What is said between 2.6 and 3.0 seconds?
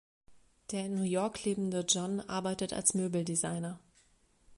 als